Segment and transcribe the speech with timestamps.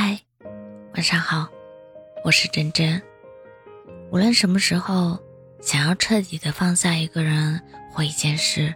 [0.00, 0.16] 嗨，
[0.94, 1.48] 晚上好，
[2.24, 3.02] 我是真真。
[4.12, 5.18] 无论什么时候，
[5.60, 8.72] 想要彻底的放下一个人或一件事，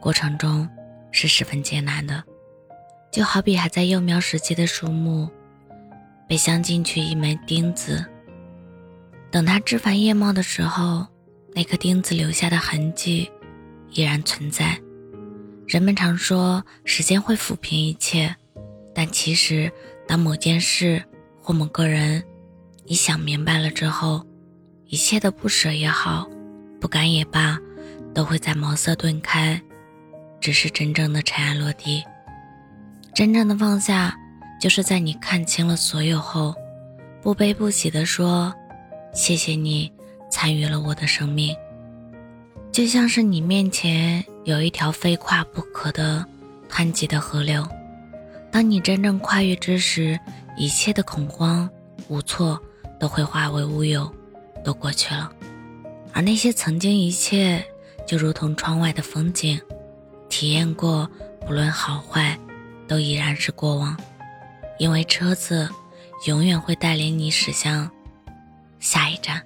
[0.00, 0.68] 过程中
[1.12, 2.20] 是十分艰难的。
[3.12, 5.30] 就好比还在幼苗时期的树木，
[6.28, 8.04] 被镶进去一枚钉子，
[9.30, 11.06] 等它枝繁叶茂的时候，
[11.54, 13.30] 那颗钉子留下的痕迹
[13.92, 14.76] 依然存在。
[15.68, 18.34] 人们常说时间会抚平一切，
[18.92, 19.72] 但其实。
[20.06, 21.02] 当某件事
[21.42, 22.22] 或某个人，
[22.84, 24.24] 你想明白了之后，
[24.86, 26.28] 一切的不舍也好，
[26.80, 27.58] 不甘也罢，
[28.14, 29.60] 都会在茅塞顿开，
[30.40, 32.02] 只是真正的尘埃落地。
[33.14, 34.16] 真正的放下，
[34.60, 36.54] 就是在你看清了所有后，
[37.20, 38.54] 不悲不喜地说
[39.12, 39.90] ：“谢谢你
[40.30, 41.56] 参与了我的生命。”
[42.70, 46.24] 就像是你面前有一条非跨不可的
[46.68, 47.66] 湍急的河流。
[48.56, 50.18] 当你真正跨越之时，
[50.56, 51.68] 一切的恐慌、
[52.08, 52.58] 无措
[52.98, 54.10] 都会化为乌有，
[54.64, 55.30] 都过去了。
[56.14, 57.62] 而那些曾经一切
[58.06, 59.60] 就如同窗外的风景，
[60.30, 61.06] 体验过，
[61.46, 62.34] 不论好坏，
[62.88, 63.94] 都依然是过往。
[64.78, 65.68] 因为车子
[66.26, 67.90] 永远会带领你驶向
[68.80, 69.42] 下一站。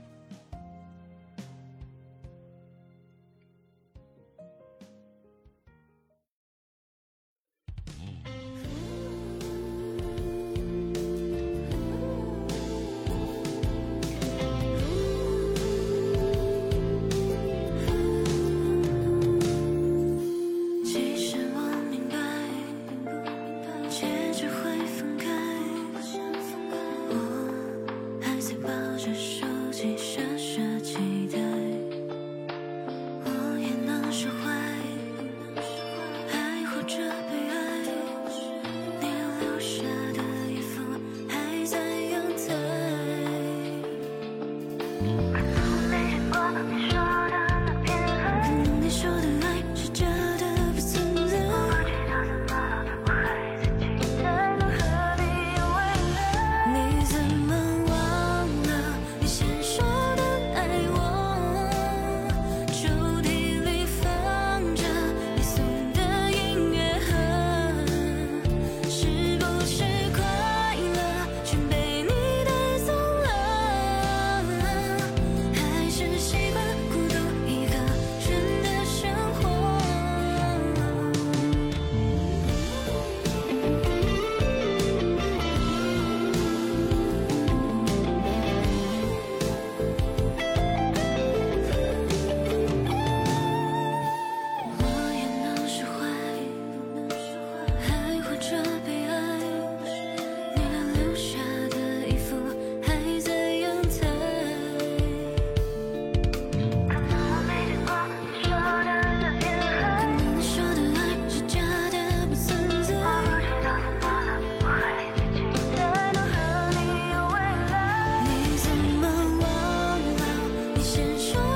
[120.82, 121.49] 闪烁